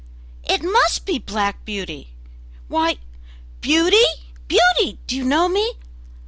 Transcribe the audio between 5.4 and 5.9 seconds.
me?